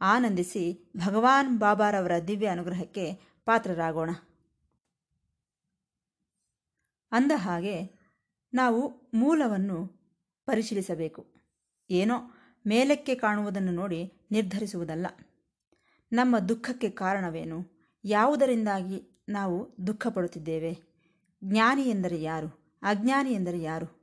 ಆನಂದಿಸಿ 0.00 0.92
ಭಗವಾನ್ 0.96 1.58
ಬಾಬಾರವರ 1.58 2.12
ದಿವ್ಯ 2.28 2.46
ಅನುಗ್ರಹಕ್ಕೆ 2.46 3.12
ಪಾತ್ರರಾಗೋಣ. 3.44 4.10
ಅಂದ 7.12 7.32
ಹಾಗೆ 7.34 7.98
ನಾವು 8.54 9.10
ಮೂಲವನ್ನು 9.14 9.86
ಪರಿಶೀಲಿಸಬೇಕು. 10.46 11.26
ಏನೋ 11.90 12.14
ಮೇಲಕ್ಕೆ 12.66 13.14
ಕಾಣುವುದನ್ನು 13.14 13.72
ನೋಡಿ 13.72 14.12
ನಿರ್ಧರಿಸುವುದಲ್ಲ. 14.30 15.06
ನಮ್ಮ 16.12 16.38
ದುಃಖಕ್ಕೆ 16.38 16.90
ಕಾರಣವೇನು? 16.90 17.66
ಯಾವುದರಿಂದಾಗಿ 18.04 19.02
ನಾವು 19.28 19.86
ದುಃಖ 19.86 20.06
ಪಡುತ್ತಿದ್ದೇವೆ 20.06 20.78
ಜ್ಞಾನಿ 21.44 21.82
ಎಂದರೆ 21.82 22.22
ಯಾರು? 22.22 22.78
ಅಜ್ಞಾನಿ 22.82 23.32
ಎಂದರೆ 23.32 23.62
ಯಾರು? 23.62 23.98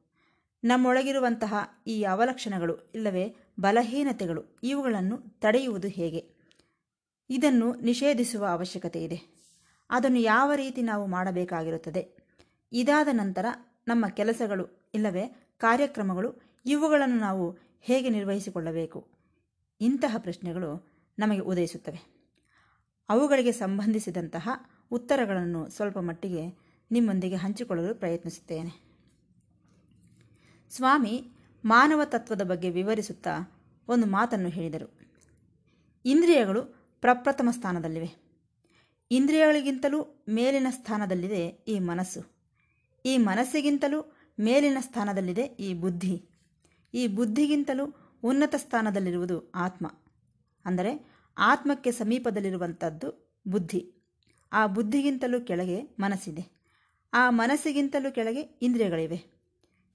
ನಮ್ಮೊಳಗಿರುವಂತಹ 0.63 1.53
ಈ 1.87 2.03
ಅವಲಕ್ಷಣಗಳು 2.03 2.91
ಇಲ್ಲವೇ? 2.95 3.35
ಬಲಹೀನತೆಗಳು, 3.59 4.59
ಇವುಗಳನ್ನು 4.63 5.39
ತಡೆಯುವುದು 5.39 5.87
ಹೇಗೆ? 5.87 6.35
ಇದನ್ನು 7.29 7.75
ನಿಷೇಧಿಸುವ 7.75 8.45
ಅವಶ್ಯಕತೆ 8.45 9.03
ಇದೆ. 9.03 9.21
ಅದನ್ನು 9.89 10.19
ಯಾವ 10.19 10.53
ರೀತಿ 10.53 10.81
ನಾವು 10.81 11.07
ಮಾಡಬೇಕಾಗಿರುತ್ತದೆ? 11.07 12.17
ಇದಾದ 12.71 13.07
ನಂತರ 13.11 13.45
ನಮ್ಮ 13.87 14.07
ಕೆಲಸಗಳು 14.07 14.89
ಇಲ್ಲವೇ 14.93 15.53
ಕಾರ್ಯಕ್ರಮಗಳು, 15.57 16.41
ಇವುಗಳನ್ನು 16.65 17.15
ನಾವು 17.15 17.57
ಹೇಗೆ 17.81 18.09
ನಿರ್ವಹಿಸಿಕೊಳ್ಳಬೇಕು? 18.09 19.07
ಇಂತಹ 19.81 20.15
ಪ್ರಶ್ನೆಗಳು 20.17 20.87
ನಮಗೆ 21.19 21.39
ಉದಯಿಸುತ್ತವೆ. 21.39 22.15
ಅವುಗಳಿಗೆ 23.09 23.51
ಸಂಬಂಧಿಸಿದಂತಹ 23.51 24.49
ಉತ್ತರಗಳನ್ನು 24.91 25.69
ಸ್ವಲ್ಪ 25.69 25.99
ಮಟ್ಟಿಗೆ 25.99 26.65
ನಿಮ್ಮೊಂದಿಗೆ 26.91 27.35
ಹಂಚಿಕೊಳ್ಳಲು 27.35 27.95
ಪ್ರಯತ್ನಿಸುತ್ತೇನೆ. 27.95 28.85
ಸ್ವಾಮಿ 30.71 31.34
ಮಾನವ 31.65 32.01
ತತ್ವದ 32.05 32.41
ಬಗ್ಗೆ 32.41 32.69
ವಿವರಿಸುತ್ತಾ 32.69 33.63
ಒಂದು 33.87 34.07
ಮಾತನ್ನು 34.07 34.49
ಹೇಳಿದರು. 34.49 34.99
ಇಂದ್ರಿಯಗಳು 36.05 36.63
ಪ್ರಪ್ರಥಮ 37.01 37.47
ಸ್ಥಾನದಲ್ಲಿವೆ. 37.51 38.25
ಇಂದ್ರಿಯಗಳಿಗಿಂತಲೂ 39.11 40.25
ಮೇಲಿನ 40.29 40.67
ಸ್ಥಾನದಲ್ಲಿದೆ 40.69 41.47
ಈ 41.47 41.79
ಮನಸ್ಸು. 41.79 42.35
ಈ 43.05 43.17
ಮನಸ್ಸಿಗಿಂತಲೂ 43.17 44.15
ಮೇಲಿನ 44.39 44.77
ಸ್ಥಾನದಲ್ಲಿದೆ 44.81 45.41
ಈ 45.41 45.73
ಬುದ್ಧಿ. 45.73 46.29
ಈ 46.93 47.07
ಬುದ್ಧಿಗಿಂತಲೂ 47.07 48.15
ಉನ್ನತ 48.23 48.55
ಸ್ಥಾನದಲ್ಲಿರುವುದು 48.57 49.51
ಆತ್ಮ. 49.51 49.87
ಅಂದರೆ 50.65 51.11
ಆತ್ಮಕ್ಕೆ 51.37 51.91
ಸಮೀಪದಲ್ಲಿರುವಂಥದ್ದು 51.91 53.37
ಬುದ್ಧಿ. 53.47 53.93
ಆ 54.53 54.67
ಬುದ್ಧಿಗಿಂತಲೂ 54.67 55.41
ಕೆಳಗೆ 55.41 55.81
ಮನಸ್ಸಿದೆ. 55.99 56.63
ಆ 57.13 57.29
ಮನಸ್ಸಿಗಿಂತಲೂ 57.29 58.11
ಕೆಳಗೆ 58.11 58.41
ಇಂದ್ರಿಯಗಳಿವೆ. 58.41 59.34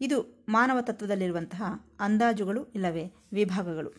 ಇದು 0.00 0.46
ಮಾನವ 0.48 0.80
ತತ್ವದಲ್ಲಿರುವಂತಹ 0.80 1.62
ಅಂದಾಜುಗಳು 2.00 2.64
ಇಲ್ಲವೇ 2.64 3.04
ವಿಭಾಗಗಳು. 3.32 3.90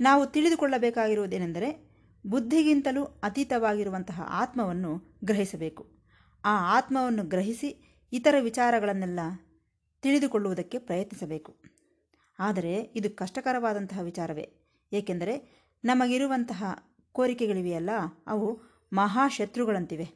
ನಾವು 0.00 0.26
ತಿಳಿದುಕೊಳ್ಳಬೇಕಾಗಿರುವುದೇನೆಂದರೆ 0.26 1.88
ಬುದ್ಧಿಗಿಂತಲೂ 2.26 3.04
ಅತೀತವಾಗಿರುವಂತಹ 3.04 4.20
ಆತ್ಮವನ್ನು 4.28 5.20
ಗ್ರಹಿಸಬೇಕು. 5.24 5.86
ಆ 6.44 6.78
ಆತ್ಮವನ್ನು 6.78 7.22
ಗ್ರಹಿಸಿ 7.22 8.00
ಇತರ 8.12 8.34
ವಿಚಾರಗಳನ್ನೆಲ್ಲ 8.40 9.20
ತಿಳಿದುಕೊಳ್ಳುವುದಕ್ಕೆ 10.02 10.78
ಪ್ರಯತ್ನಿಸಬೇಕು. 10.78 11.56
ಆದರೆ 12.38 12.74
ಇದು 12.74 13.10
ಕಷ್ಟಕರವಾದಂತಹ 13.10 14.00
ವಿಚಾರವೇ. 14.00 14.52
ಏಕೆಂದರೆ 14.92 15.64
ನಮಗಿರುವಂತಹ 15.84 16.64
ಕೋರಿಕೆಗಳಿವೆಯಲ್ಲ, 17.12 17.90
ಅವು 18.26 18.60
ಮಹಾಶತ್ರುಗಳಂತಿವೆ. 18.92 20.08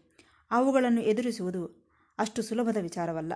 ಅವುಗಳನ್ನು 0.51 1.03
ಎದುರಿಸುವುದು 1.03 1.91
ಅಷ್ಟು 2.19 2.43
ಸುಲಭದ 2.43 2.77
ವಿಚಾರವಲ್ಲ. 2.77 3.33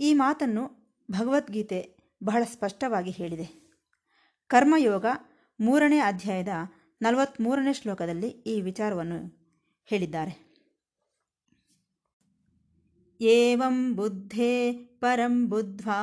ಈ 0.00 0.14
ಮಾತನ್ನು 0.14 0.82
ಭಗವದ್ಗೀತೆ 1.10 1.96
ಬಹಳ 2.24 2.42
ಸ್ಪಷ್ಟವಾಗಿ 2.44 3.10
ಹೇಳಿದೆ. 3.10 3.62
ಕರ್ಮಯೋಗ 4.46 5.06
ಮೂರನೇ 5.60 5.98
ಅಧ್ಯಾಯದ 5.98 6.48
ನಲವತ್ತ್ಮೂರನೇ 7.02 7.72
ಶ್ಲೋಕದಲ್ಲಿ 7.72 8.28
ಈ 8.28 8.60
ವಿಚಾರವನ್ನು 8.60 9.48
ಹೇಳಿದ್ದಾರೆ. 9.84 10.52
ಏವಂ 13.20 13.96
ಬುದ್ಧೇ 13.96 14.72
ಪರಂ 14.72 15.48
ಬುದ್ಧ್ವಾ 15.48 16.00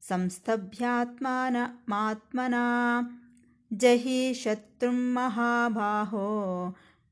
ಸಂಸ್ತಭ್ಯಾತ್ಮಾನ 0.00 1.56
ಮಾತ್ಮನಾ 1.88 2.64
ಜಹಿ 3.72 4.34
ಶತ್ರುಂ 4.34 5.14
ಮಹಾಬಾಹೋ 5.14 6.26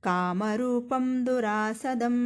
ಕಾಮರೂಪಂ 0.01 1.27
ದುರಾಸದಂ. 1.27 2.17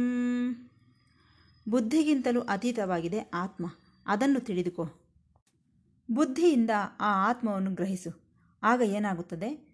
ಬುದ್ಧಿಗಿಂತಲೂ 1.69 2.41
ಅತೀತವಾಗಿದೆ 2.41 3.19
ಆತ್ಮ. 3.19 3.65
ಅದನ್ನು 4.07 4.39
ತಿಳಿದುಕೋ. 4.39 4.89
ಬುದ್ಧಿಯಿಂದ 6.11 6.69
ಆ 6.99 7.29
ಆತ್ಮವನ್ನು 7.29 7.73
ಗ್ರಹಿಸು. 7.73 8.23
ಆಗ 8.63 8.81
ಏನಾಗುತ್ತದೆ? 8.81 9.73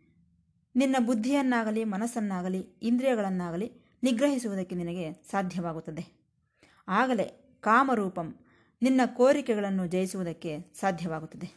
ನಿನ್ನ 0.76 0.96
ಬುದ್ಧಿಯನ್ನಾಗಲಿ, 1.06 1.84
ಮನಸ್ಸನ್ನಾಗಲಿ, 1.84 2.60
ಇಂದ್ರಿಯಗಳನ್ನಾಗಲಿ 2.60 3.72
ನಿಗ್ರಹಿಸುವುದಕ್ಕೆ 4.04 4.76
ನಿನಗೆ 4.76 5.14
ಸಾಧ್ಯವಾಗುತ್ತದೆ. 5.32 6.20
ಆಗಲೇ 6.88 7.58
ಕಾಮರೂಪಂ 7.62 8.36
ನಿನ್ನ 8.82 9.02
ಕೋರಿಕೆಗಳನ್ನು 9.06 9.88
ಜಯಿಸುವುದಕ್ಕೆ 9.88 10.60
ಸಾಧ್ಯವಾಗುತ್ತದೆ. 10.80 11.52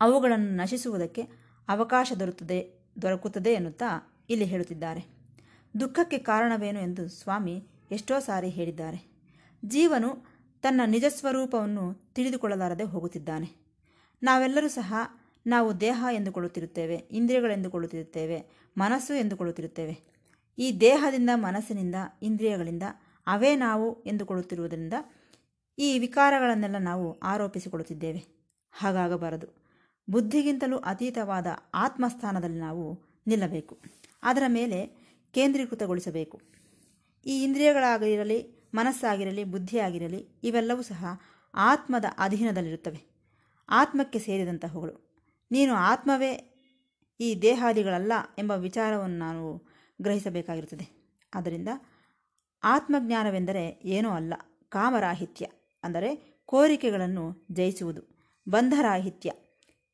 ಅವುಗಳನ್ನು 0.00 0.56
ನಶಿಸುವುದಕ್ಕೆ 0.56 1.22
ಅವಕಾಶ 1.68 2.12
ದೊರೆತದೆ 2.20 2.78
ದೊರಕುತ್ತದೆ 3.02 3.52
ಎನ್ನುತ್ತಾ 3.52 4.24
ಇಲ್ಲಿ 4.30 4.44
ಹೇಳುತ್ತಿದ್ದಾರೆ. 4.44 5.04
ದುಃಖಕ್ಕೆ 5.80 6.18
ಕಾರಣವೇನು 6.18 6.80
ಎಂದು 6.80 7.08
ಸ್ವಾಮಿ 7.08 7.68
ಎಷ್ಟೋ 7.90 8.20
ಸಾರಿ 8.20 8.48
ಹೇಳಿದ್ದಾರೆ. 8.48 9.18
ಜೀವನು 9.64 10.38
ತನ್ನ 10.62 10.80
ನಿಜ 10.86 11.04
ಸ್ವರೂಪವನ್ನು 11.08 11.94
ತಿಳಿದುಕೊಳ್ಳಲಾರದೆ 12.14 12.84
ಹೋಗುತ್ತಿದ್ದಾನೆ. 12.84 13.68
ನಾವೆಲ್ಲರೂ 14.22 14.68
ಸಹ 14.68 14.94
ನಾವು 15.46 15.80
ದೇಹ 15.80 16.06
ಎಂದುಕೊಳ್ಳುತ್ತಿರುತ್ತೇವೆ 16.12 16.94
ಇಂದ್ರಿಯಗಳೆಂದುಕೊಳ್ಳುತ್ತಿರುತ್ತೇವೆ 16.94 18.44
ಮನಸ್ಸು 18.78 19.14
ಎಂದುಕೊಳ್ಳುತ್ತಿರುತ್ತೇವೆ. 19.14 20.18
ಈ 20.58 20.80
ದೇಹದಿಂದ, 20.80 21.30
ಮನಸ್ಸಿನಿಂದ, 21.34 21.94
ಇಂದ್ರಿಯಗಳಿಂದ 22.22 22.82
ಅವೇ 23.26 23.56
ನಾವು 23.56 24.04
ಎಂದುಕೊಳ್ಳುತ್ತಿರುವುದರಿಂದ 24.04 24.92
ಈ 25.78 25.98
ವಿಕಾರಗಳನ್ನೆಲ್ಲ 25.98 26.76
ನಾವು 26.78 27.18
ಆರೋಪಿಸಿಕೊಳ್ಳುತ್ತಿದ್ದೇವೆ. 27.18 28.24
ಹಾಗಾಗಬಾರದು. 28.72 29.46
ಬುದ್ಧಿಗಿಂತಲೂ 30.10 30.78
ಅತೀತವಾದ 30.78 31.46
ಆತ್ಮಸ್ಥಾನದಲ್ಲಿ 31.74 32.58
ನಾವು 32.58 33.00
ನಿಲ್ಲಬೇಕು. 33.26 33.78
ಅದರ 34.22 34.42
ಮೇಲೆ 34.48 34.86
ಕೇಂದ್ರೀಕೃತಗೊಳಿಸಬೇಕು. 35.34 36.40
ಈ 37.26 37.44
ಇಂದ್ರಿಯಗಳಾಗಿರಲಿ, 37.44 38.68
ಮನಸ್ಸಾಗಿರಲಿ, 38.74 39.44
ಬುದ್ಧಿಯಾಗಿರಲಿ, 39.44 40.28
ಇವೆಲ್ಲವೂ 40.42 40.82
ಸಹ 40.82 41.04
ಆತ್ಮದ 41.54 42.04
ಅಧೀನದಲ್ಲಿರುತ್ತವೆ. 42.18 43.08
ಆತ್ಮಕ್ಕೆ 43.68 44.18
ಸೇರಿದಂತಹವುಗಳು. 44.18 45.24
ನೀನು 45.50 45.74
ಆತ್ಮವೇ 45.74 46.54
ಈ 47.20 47.42
ದೇಹಾದಿಗಳಲ್ಲ 47.42 48.12
ಎಂಬ 48.38 48.52
ವಿಚಾರವನ್ನು 48.52 49.18
ನಾವು 49.18 49.68
ಗ್ರಹಿಸಬೇಕಾಗಿರುತ್ತದೆ. 50.02 51.16
ಆದ್ದರಿಂದ 51.34 51.68
ಆತ್ಮಜ್ಞಾನವೆಂದರೆ 52.64 53.82
ಏನೂ 53.84 54.10
ಅಲ್ಲ. 54.10 54.34
ಕಾಮರಾಹಿತ್ಯ, 54.68 55.46
ಅಂದರೆ 55.84 56.42
ಕೋರಿಕೆಗಳನ್ನು 56.46 57.46
ಜಯಿಸುವುದು. 57.52 58.02
ಬಂಧರಾಹಿತ್ಯ, 58.48 59.32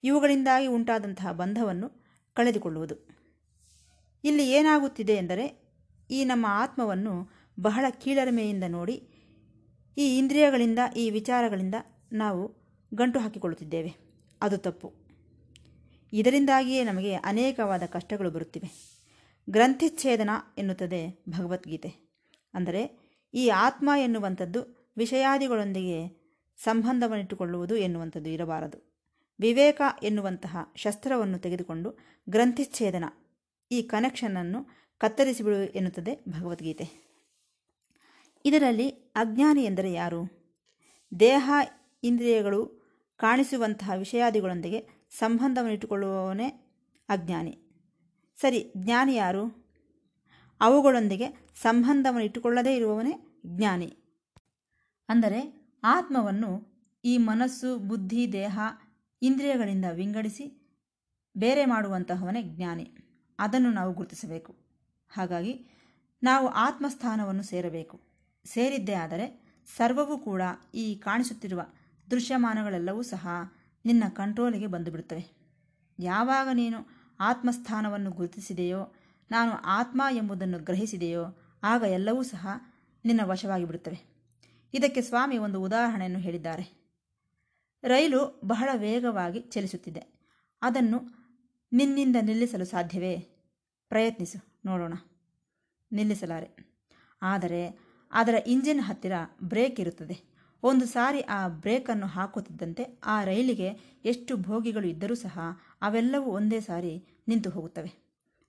ಇವುಗಳಿಂದಾಗಿ 0.04 0.66
ಉಂಟಾದಂತಹ 0.66 1.32
ಬಂಧವನ್ನು 1.32 2.04
ಕಳೆದುಕೊಳ್ಳುವುದು. 2.34 2.94
ಇಲ್ಲಿ 4.24 4.50
ಏನಾಗುತ್ತಿದೆ 4.50 5.14
ಎಂದರೆ 5.14 5.63
ಈ 6.10 6.24
ನಮ್ಮ 6.24 6.46
ಆತ್ಮವನ್ನು 6.48 7.30
ಬಹಳ 7.60 7.84
ಕೀಳರಿಮೆಯಿಂದ 7.90 8.64
ನೋಡಿ, 8.68 9.08
ಈ 9.98 10.18
ಇಂದ್ರಿಯಗಳಿಂದ, 10.18 10.78
ಈ 10.96 11.10
ವಿಚಾರಗಳಿಂದ 11.10 11.74
ನಾವು 12.12 12.64
ಗಂಟು 12.94 13.18
ಹಾಕಿಕೊಳ್ಳುತ್ತಿದ್ದೇವೆ. 13.18 13.96
ಅದು 14.42 14.58
ತಪ್ಪು. 14.58 14.92
ಇದರಿಂದಾಗಿಯೇ 16.12 16.84
ನಮಗೆ 16.84 17.14
ಅನೇಕವಾದ 17.14 17.82
ಕಷ್ಟಗಳು 17.82 18.30
ಬರುತ್ತಿವೆ. 18.30 18.94
ಗ್ರಂಥಿಚ್ಛೇದನ 19.50 20.30
ಎನ್ನುತ್ತದೆ 20.58 21.24
ಭಗವದ್ಗೀತೆ. 21.28 21.88
ಅಂದರೆ, 22.54 22.98
ಈ 23.34 23.48
ಆತ್ಮ 23.48 23.90
ಎನ್ನುವಂಥದ್ದು 23.98 24.90
ವಿಷಯಾದಿಗಳೊಂದಿಗೆ 24.96 26.24
ಸಂಬಂಧವನ್ನಿಟ್ಟುಕೊಳ್ಳುವುದು 26.56 27.76
ಎನ್ನುವಂಥದ್ದು 27.76 28.30
ಇರಬಾರದು. 28.30 28.94
ವಿವೇಕ 29.40 29.82
ಎನ್ನುವಂತಹ 30.02 30.56
ಶಸ್ತ್ರವನ್ನು 30.76 31.38
ತೆಗೆದುಕೊಂಡು 31.38 31.98
ಗ್ರಂಥಿಚ್ಛೇದನ, 32.28 33.04
ಈ 33.70 33.82
ಕನೆಕ್ಷನನ್ನು 33.82 34.83
ಕತ್ತರಿಸಿಬಿಡು 34.98 35.56
ಎನ್ನುತ್ತದೆ 35.56 36.24
ಭಗವದ್ಗೀತೆ. 36.28 37.04
ಇದರಲ್ಲಿ 38.44 38.88
ಅಜ್ಞಾನಿ 38.88 39.64
ಎಂದರೆ 39.64 39.92
ಯಾರು? 39.92 40.44
ದೇಹ 41.20 41.52
ಇಂದ್ರಿಯಗಳು 42.02 42.84
ಕಾಣಿಸುವಂತಹ 43.16 43.90
ವಿಷಯಾದಿಗಳೊಂದಿಗೆ 43.98 45.06
ಸಂಬಂಧವನ್ನು 45.10 45.72
ಇಟ್ಟುಕೊಳ್ಳುವವನೇ 45.72 46.48
ಅಜ್ಞಾನಿ. 47.08 47.58
ಸರಿ, 48.40 48.72
ಜ್ಞಾನಿ 48.76 49.14
ಯಾರು? 49.14 49.64
ಅವುಗಳೊಂದಿಗೆ 50.60 51.48
ಸಂಬಂಧವನ್ನು 51.62 52.24
ಇಟ್ಟುಕೊಳ್ಳದೇ 52.24 52.76
ಇರುವವನೇ 52.76 53.42
ಜ್ಞಾನಿ. 53.46 53.96
ಅಂದರೆ 55.08 55.70
ಆತ್ಮವನ್ನು 55.84 56.74
ಈ 57.04 57.18
ಮನಸ್ಸು, 57.18 57.78
ಬುದ್ಧಿ, 57.78 58.32
ದೇಹ, 58.32 58.58
ಇಂದ್ರಿಯಗಳಿಂದ 59.22 59.84
ವಿಂಗಡಿಸಿ 59.92 60.60
ಬೇರೆ 61.36 61.64
ಮಾಡುವಂತಹವನೇ 61.64 62.42
ಜ್ಞಾನಿ. 62.42 62.90
ಅದನ್ನು 63.38 63.70
ನಾವು 63.70 63.92
ಗುರುತಿಸಬೇಕು. 63.92 64.63
ಹಾಗಾಗಿ 65.16 65.66
ನಾವು 66.22 66.48
ಆತ್ಮಸ್ಥಾನವನ್ನು 66.48 67.42
ಸೇರಬೇಕು. 67.42 68.00
ಸೇರಿದ್ದೇ 68.44 68.92
ಆದರೆ 68.92 69.44
ಸರ್ವವೂ 69.76 70.18
ಕೂಡ 70.18 70.42
ಈ 70.74 70.94
ಕಾಣಿಸುತ್ತಿರುವ 70.94 71.60
ದೃಶ್ಯಮಾನಗಳೆಲ್ಲವೂ 72.10 73.02
ಸಹ 73.02 73.28
ನಿನ್ನ 73.84 74.04
ಕಂಟ್ರೋಲಿಗೆ 74.08 74.66
ಬಂದುಬಿಡುತ್ತವೆ. 74.66 75.26
ಯಾವಾಗ 75.98 76.48
ನೀನು 76.52 76.88
ಆತ್ಮಸ್ಥಾನವನ್ನು 77.20 78.10
ಗುರುತಿಸಿದೆಯೋ, 78.10 78.94
ನಾನು 79.30 79.52
ಆತ್ಮ 79.52 80.02
ಎಂಬುದನ್ನು 80.10 80.58
ಗ್ರಹಿಸಿದೆಯೋ, 80.58 81.24
ಆಗ 81.62 81.82
ಎಲ್ಲವೂ 81.82 82.22
ಸಹ 82.22 82.48
ನಿನ್ನ 83.04 83.20
ವಶವಾಗಿ 83.24 83.64
ಬಿಡುತ್ತವೆ 83.64 84.14
ಇದಕ್ಕೆ 84.74 85.02
ಸ್ವಾಮಿ 85.02 85.38
ಒಂದು 85.38 85.62
ಉದಾಹರಣೆಯನ್ನು 85.62 86.18
ಹೇಳಿದ್ದಾರೆ. 86.18 86.84
ರೈಲು 87.84 88.40
ಬಹಳ 88.44 88.68
ವೇಗವಾಗಿ 88.76 89.40
ಚಲಿಸುತ್ತಿದೆ. 89.40 90.02
ಅದನ್ನು 90.62 91.00
ನಿನ್ನಿಂದ 91.72 92.16
ನಿಲ್ಲಿಸಲು 92.22 92.64
ಸಾಧ್ಯವೇ? 92.64 93.18
ಪ್ರಯತ್ನಿಸು. 93.88 94.53
ನೋಡೋಣ. 94.64 94.94
ನಿಲ್ಲಿಸಲಾರೆ. 95.92 96.56
ಆದರೆ 97.22 97.78
ಅದರ 98.12 98.34
ಇಂಜಿನ್ 98.46 98.80
ಹತ್ತಿರ 98.80 99.12
ಬ್ರೇಕ್ 99.42 99.80
ಇರುತ್ತದೆ. 99.80 100.34
ಒಂದು 100.62 100.86
ಸಾರಿ 100.86 101.20
ಆ 101.20 101.48
ಬ್ರೇಕನ್ನು 101.48 102.06
ಹಾಕುತ್ತಿದ್ದಂತೆ 102.06 103.00
ಆ 103.04 103.24
ರೈಲಿಗೆ 103.24 104.00
ಎಷ್ಟು 104.04 104.36
ಭೋಗಿಗಳು 104.36 104.86
ಇದ್ದರೂ 104.86 105.14
ಸಹ 105.14 105.38
ಅವೆಲ್ಲವೂ 105.82 106.30
ಒಂದೇ 106.30 106.60
ಸಾರಿ 106.60 107.22
ನಿಂತು 107.28 107.50
ಹೋಗುತ್ತವೆ. 107.50 107.92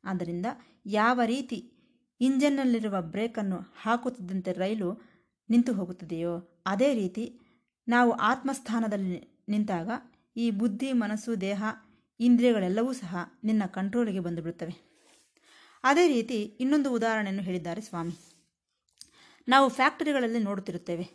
ಆದ್ದರಿಂದ 0.03 0.45
ಯಾವ 0.85 1.21
ರೀತಿ 1.25 1.71
ಇಂಜನ್ನಲ್ಲಿರುವ 2.21 3.01
ಬ್ರೇಕನ್ನು 3.01 3.57
ಹಾಕುತ್ತಿದ್ದಂತೆ 3.81 4.53
ರೈಲು 4.53 5.01
ನಿಂತು 5.49 5.73
ಹೋಗುತ್ತದೆಯೋ 5.73 6.63
ಅದೇ 6.65 6.93
ರೀತಿ 6.93 7.39
ನಾವು 7.87 8.11
ಆತ್ಮಸ್ಥಾನದಲ್ಲಿ 8.11 9.43
ನಿಂತಾಗ 9.49 9.89
ಈ 10.35 10.51
ಬುದ್ಧಿ, 10.51 10.91
ಮನಸ್ಸು, 10.91 11.41
ದೇಹ, 11.41 11.63
ಇಂದ್ರಿಯಗಳೆಲ್ಲವೂ 12.19 12.93
ಸಹ 12.93 13.15
ನಿನ್ನ 13.43 13.65
ಕಂಟ್ರೋಲಿಗೆ 13.65 14.19
ಬಂದುಬಿಡುತ್ತವೆ. 14.19 14.94
ಅದೇ 15.85 16.07
ರೀತಿ 16.07 16.43
ಇನ್ನೊಂದು 16.43 16.93
ಉದಾಹರಣೆಯನ್ನು 16.93 17.43
ಹೇಳಿದ್ದಾರೆ 17.43 17.81
ಸ್ವಾಮಿ. 17.81 18.13
ನಾವು 19.47 19.69
ಫ್ಯಾಕ್ಟರಿಗಳಲ್ಲಿ 19.69 20.39
ನೋಡುತ್ತಿರುತ್ತೇವೆ. 20.39 21.09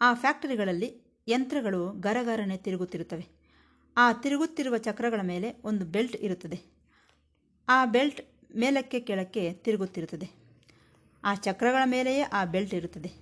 ಆ 0.00 0.14
ಫ್ಯಾಕ್ಟರಿಗಳಲ್ಲಿ 0.14 1.02
ಯಂತ್ರಗಳು 1.28 1.92
ಗರಗರನೆ 1.92 2.56
ತಿರುಗುತ್ತಿರುತ್ತವೆ. 2.56 3.26
ಆ 3.96 4.12
ತಿರುಗುತ್ತಿರುವ 4.12 4.76
ಚಕ್ರಗಳ 4.76 5.20
ಮೇಲೆ 5.22 5.60
ಒಂದು 5.64 5.84
ಬೆಲ್ಟ್ 5.84 6.16
ಇರುತ್ತದೆ. 6.16 6.60
ಆ 7.68 7.84
ಬೆಲ್ಟ್ 7.84 8.20
ಮೇಲಕ್ಕೆ 8.56 9.00
ಕೆಳಕ್ಕೆ 9.00 9.52
ತಿರುಗುತ್ತಿರುತ್ತದೆ. 9.52 10.30
ಆ 11.24 11.34
ಚಕ್ರಗಳ 11.34 11.82
ಮೇಲೆಯೇ 11.84 12.20
ಆ 12.20 12.44
ಬೆಲ್ಟ್ 12.44 12.74
ಇರುತ್ತದೆ. 12.74 13.12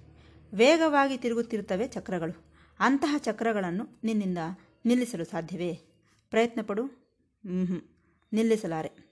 ವೇಗವಾಗಿ 0.54 1.18
ತಿರುಗುತ್ತಿರುತ್ತವೆ 1.18 1.88
ಚಕ್ರಗಳು. 1.88 2.44
ಅಂತಹ 2.80 3.14
ಚಕ್ರಗಳನ್ನು 3.18 4.00
ನಿನ್ನಿಂದ 4.04 4.38
ನಿಲ್ಲಿಸಲು 4.84 5.24
ಸಾಧ್ಯವೇ? 5.24 5.74
ಪ್ರಯತ್ನಪಡು 6.30 6.84
ನಿಲ್ಲಿಸಲಾರೆ. 8.32 9.07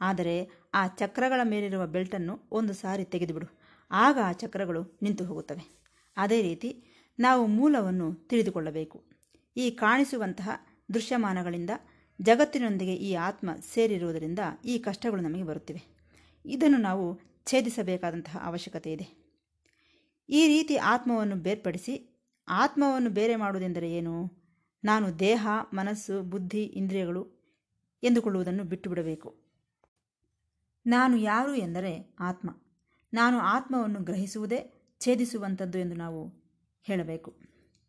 ಆದರೆ 0.00 0.50
ಆ 0.74 0.86
ಚಕ್ರಗಳ 0.86 1.40
ಮೇಲಿರುವ 1.44 1.86
ಬೆಲ್ಟನ್ನು 1.86 2.40
ಒಂದು 2.50 2.72
ಸಾರಿ 2.72 3.04
ತೆಗೆದುಬಿಡು. 3.04 3.58
ಆಗ 3.90 4.18
ಆ 4.24 4.32
ಚಕ್ರಗಳು 4.32 4.98
ನಿಂತು 5.02 5.24
ಹೋಗುತ್ತವೆ. 5.24 5.84
ಅದೇ 6.16 6.42
ರೀತಿ 6.42 6.84
ನಾವು 7.18 7.46
ಮೂಲವನ್ನು 7.46 8.14
ತಿಳಿದುಕೊಳ್ಳಬೇಕು. 8.14 9.04
ಈ 9.56 9.70
ಕಾಣಿಸುವಂತಹ 9.70 10.50
ದೃಶ್ಯಮಾನಗಳಿಂದ 10.94 11.70
ಜಗತ್ತಿನೊಂದಿಗೆ 12.22 12.94
ಈ 12.94 13.14
ಆತ್ಮ 13.14 13.50
ಸೇರಿರುವುದರಿಂದ 13.72 14.38
ಈ 14.64 14.78
ಕಷ್ಟಗಳು 14.78 15.20
ನಮಗೆ 15.20 15.42
ಬರುತ್ತಿವೆ. 15.42 15.96
ಇದನ್ನು 16.46 16.78
ನಾವು 16.78 17.20
ಛೇದಿಸಬೇಕಾದಂತಹ 17.46 18.36
ಅವಶ್ಯಕತೆ 18.44 18.92
ಇದೆ. 18.92 19.24
ಈ 20.28 20.46
ರೀತಿ 20.46 20.76
ಆತ್ಮವನ್ನು 20.76 21.36
ಬೇರ್ಪಡಿಸಿ 21.36 22.22
ಆತ್ಮವನ್ನು 22.48 23.10
ಬೇರೆ 23.10 23.36
ಮಾಡುವುದೆಂದರೆ 23.36 23.92
ಏನು? 23.92 24.44
ನಾನು 24.84 25.18
ದೇಹ, 25.18 25.48
ಮನಸ್ಸು, 25.74 26.22
ಬುದ್ಧಿ, 26.22 26.64
ಇಂದ್ರಿಯಗಳು 26.64 27.44
ಎಂದುಕೊಳ್ಳುವುದನ್ನು 28.02 28.64
ಬಿಟ್ಟು 28.64 28.90
ಬಿಡಬೇಕು 28.90 29.43
ನಾನು 30.86 31.16
ಯಾರು 31.16 31.54
ಎಂದರೆ 31.54 32.16
ಆತ್ಮ. 32.20 32.50
ನಾನು 33.14 33.38
ಆತ್ಮವನ್ನು 33.38 34.00
ಗ್ರಹಿಸುವುದೇ 34.00 34.72
ಛೇದಿಸುವಂಥದ್ದು 35.00 35.78
ಎಂದು 35.78 35.96
ನಾವು 35.96 36.44
ಹೇಳಬೇಕು. 36.82 37.36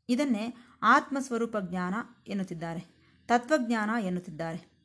ಇದನ್ನೇ 0.10 0.56
ಆತ್ಮಸ್ವರೂಪ 0.84 1.58
ಜ್ಞಾನ 1.62 1.94
ಎನ್ನುತ್ತಿದ್ದಾರೆ. 2.28 2.80
ತತ್ವಜ್ಞಾನ 3.28 4.06
ಎನ್ನುತ್ತಿದ್ದಾರೆ. 4.06 4.76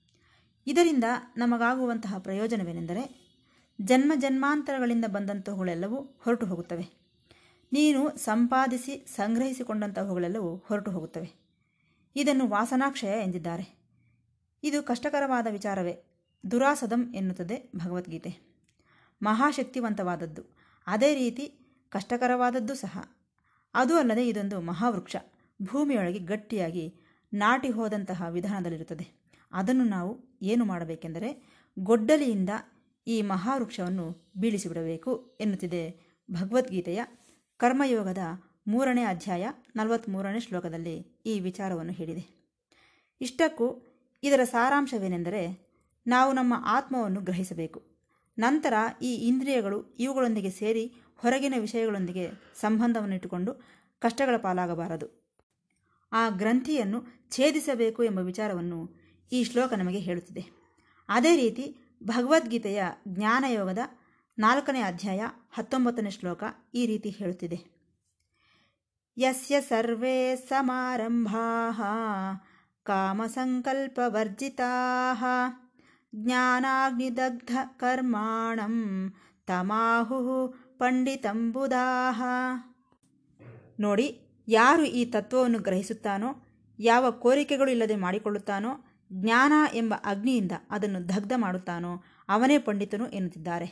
ಇದರಿಂದ 0.66 1.04
ನಮಗಾಗುವಂತಹ 1.36 2.18
ಪ್ರಯೋಜನವೇನೆಂದರೆ 2.18 3.30
ಜನ್ಮ 3.80 4.12
ಜನ್ಮಾಂತರಗಳಿಂದ 4.16 5.04
ಬಂದಂತಹವುಗಳೆಲ್ಲವೂ 5.06 5.96
ಹೊರಟು 5.96 6.46
ಹೋಗುತ್ತವೆ. 6.46 7.00
ನೀನು 7.72 8.16
ಸಂಪಾದಿಸಿ 8.16 9.06
ಸಂಗ್ರಹಿಸಿಕೊಂಡಂತಹವುಗಳೆಲ್ಲವೂ 9.16 10.56
ಹೊರಟು 10.56 10.90
ಹೋಗುತ್ತವೆ. 10.90 11.32
ಇದನ್ನು 12.16 12.48
ವಾಸನಾಕ್ಷಯ 12.48 13.22
ಎಂದಿದ್ದಾರೆ. 13.22 13.80
ಇದು 14.62 14.82
ಕಷ್ಟಕರವಾದ 14.82 15.46
ವಿಚಾರವೇ. 15.50 16.09
ದುರಾಸದಂ 16.50 17.14
ಎನ್ನುತ್ತದೆ 17.14 17.70
ಭಗವದ್ಗೀತೆ. 17.76 18.50
ಮಹಾಶಕ್ತಿವಂತವಾದದ್ದು. 19.22 20.42
ಅದೇ 20.86 21.14
ರೀತಿ 21.14 21.54
ಕಷ್ಟಕರವಾದದ್ದು 21.90 22.74
ಸಹ. 22.74 23.12
ಅದು 23.74 23.96
ಅಲ್ಲದೆ 23.96 24.28
ಇದೊಂದು 24.28 24.60
ಮಹಾವೃಕ್ಷ. 24.60 25.16
ಭೂಮಿಯೊಳಗೆ 25.62 26.18
ಗಟ್ಟಿಯಾಗಿ 26.18 26.94
ನಾಟಿ 27.32 27.70
ಹೋದಂತಹ 27.70 28.26
ವಿಧಾನದಲ್ಲಿರುತ್ತದೆ. 28.30 29.20
ಅದನ್ನು 29.52 29.84
ನಾವು 29.84 30.38
ಏನು 30.42 30.64
ಮಾಡಬೇಕೆಂದರೆ 30.64 31.60
ಗೊಡ್ಡಲಿಯಿಂದ 31.78 32.50
ಈ 33.06 33.22
ಮಹಾವೃಕ್ಷವನ್ನು 33.22 34.32
ಬೀಳಿಸಿಬಿಡಬೇಕು 34.36 35.38
ಎನ್ನುತ್ತಿದೆ 35.40 35.96
ಭಗವದ್ಗೀತೆಯ 36.30 37.00
ಕರ್ಮಯೋಗದ 37.56 38.18
ಮೂರನೇ 38.66 39.04
ಅಧ್ಯಾಯ 39.04 39.48
ನಲವತ್ತ್ಮೂರನೇ 39.76 40.40
ಶ್ಲೋಕದಲ್ಲಿ 40.40 41.20
ಈ 41.26 41.40
ವಿಚಾರವನ್ನು 41.40 41.92
ಹೇಳಿದೆ. 41.92 42.50
ಇಷ್ಟಕ್ಕೂ 43.20 43.86
ಇದರ 44.22 44.40
ಸಾರಾಂಶವೇನೆಂದರೆ 44.44 45.69
ನಾವು 46.06 46.32
ನಮ್ಮ 46.32 46.54
ಆತ್ಮವನ್ನು 46.66 47.20
ಗ್ರಹಿಸಬೇಕು. 47.20 47.82
ನಂತರ 48.38 48.74
ಈ 49.02 49.14
ಇಂದ್ರಿಯಗಳು 49.14 49.94
ಇವುಗಳೊಂದಿಗೆ 49.98 50.50
ಸೇರಿ 50.50 50.92
ಹೊರಗಿನ 51.16 51.54
ವಿಷಯಗಳೊಂದಿಗೆ 51.58 52.30
ಸಂಬಂಧವನ್ನು 52.60 53.14
ಇಟ್ಟುಕೊಂಡು 53.14 53.54
ಕಷ್ಟಗಳ 53.98 54.36
ಪಾಲಾಗಬಾರದು. 54.36 55.20
ಆ 56.12 56.28
ಗ್ರಂಥಿಯನ್ನು 56.28 57.04
ಛೇದಿಸಬೇಕು 57.30 58.04
ಎಂಬ 58.04 58.18
ವಿಚಾರವನ್ನು 58.18 58.96
ಈ 59.32 59.44
ಶ್ಲೋಕ 59.44 59.72
ನಮಗೆ 59.72 59.98
ಹೇಳುತ್ತಿದೆ. 59.98 60.46
ಅದೇ 61.08 61.36
ರೀತಿ 61.36 61.76
ಭಗವದ್ಗೀತೆಯ 62.02 62.82
ಜ್ಞಾನಯೋಗದ 63.08 63.78
ನಾಲ್ಕನೇ 64.38 64.80
ಅಧ್ಯಾಯ 64.80 65.22
ಹತ್ತೊಂಬತ್ತನೇ 65.50 66.10
ಶ್ಲೋಕ 66.10 66.44
ಈ 66.74 66.86
ರೀತಿ 66.86 67.10
ಹೇಳುತ್ತಿದೆ. 67.10 67.80
ಯಸ್ಯ 69.18 69.60
ಸರ್ವೇ 69.60 70.36
ಸಮಾರಂಭಾ, 70.36 71.70
ಕಾಮಸಂಕಲ್ಪವರ್ಜಿತಾ. 72.82 74.64
ಕರ್ಮಾಣಂ 77.76 79.14
ತಮಾಹು 79.46 80.54
ಪಂಡಿತಂಬುದಾಹ 80.78 82.22
ನೋಡಿ, 83.80 84.20
ಯಾರು 84.48 84.84
ಈ 84.84 85.04
ತತ್ವವನ್ನು 85.04 85.58
ಗ್ರಹಿಸುತ್ತಾನೋ, 85.58 86.46
ಯಾವ 86.78 87.10
ಕೋರಿಕೆಗಳು 87.10 87.70
ಇಲ್ಲದೆ 87.70 87.96
ಮಾಡಿಕೊಳ್ಳುತ್ತಾನೋ, 87.96 88.68
ಜ್ಞಾನ 89.12 89.52
ಎಂಬ 89.74 89.94
ಅಗ್ನಿಯಿಂದ 90.04 90.52
ಅದನ್ನು 90.70 91.08
ದಗ್ಧ 91.08 91.32
ಮಾಡುತ್ತಾನೋ, 91.36 92.02
ಅವನೇ 92.28 92.58
ಪಂಡಿತನು 92.58 93.08
ಎನ್ನುತ್ತಿದ್ದಾರೆ. 93.08 93.66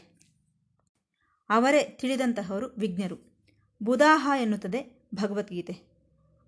ಅವರೇ 1.50 1.98
ತಿಳಿದಂತಹವರು 2.00 2.66
ವಿಜ್ಞರು. 2.78 3.46
ಬುಧಾಹ 3.82 4.30
ಎನ್ನುತ್ತದೆ 4.40 5.08
ಭಗವದ್ಗೀತೆ. 5.14 5.98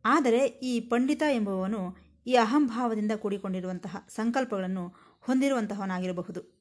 ಆದರೆ 0.04 0.38
ಈ 0.38 0.80
ಪಂಡಿತ 0.80 1.22
ಎಂಬುವನು 1.32 1.96
ಈ 2.26 2.34
ಅಹಂಭಾವದಿಂದ 2.34 3.12
ಕೂಡಿಕೊಂಡಿರುವಂತಹ 3.12 4.06
ಸಂಕಲ್ಪಗಳನ್ನು 4.08 5.09
ಹೊಂದಿರುವಂತಹವನಾಗಿರಬಹುದು. 5.20 6.60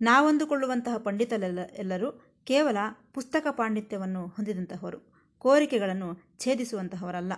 ನಾವಂದುಕೊಳ್ಳುವಂತಹ 0.00 0.96
ಪಂಡಿತರೆಲ್ಲ 0.96 1.58
ಎಲ್ಲರೂ 1.58 2.12
ಕೇವಲ 2.44 2.76
ಪುಸ್ತಕ 3.14 3.46
ಪಾಂಡಿತ್ಯವನ್ನು 3.50 4.26
ಹೊಂದಿದಂತಹವರು, 4.26 4.98
ಕೋರಿಕೆಗಳನ್ನು 5.38 6.38
ಛೇದಿಸುವಂತಹವರಲ್ಲ. 6.38 7.32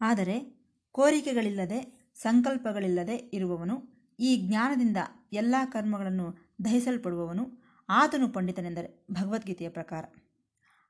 ಆದರೆ 0.00 0.66
ಕೋರಿಕೆಗಳಿಲ್ಲದೆ, 0.92 2.10
ಸಂಕಲ್ಪಗಳಿಲ್ಲದೆ 2.14 3.16
ಇರುವವನು, 3.16 3.96
ಈ 4.20 4.48
ಜ್ಞಾನದಿಂದ 4.48 4.96
ಎಲ್ಲ 5.32 5.54
ಕರ್ಮಗಳನ್ನು 5.64 6.54
ದಹಿಸಲ್ಪಡುವವನು 6.64 7.66
ಆತನು 7.88 8.28
ಪಂಡಿತನೆಂದರೆ 8.28 9.06
ಭಗವದ್ಗೀತೆಯ 9.12 9.68
ಪ್ರಕಾರ. 9.68 10.04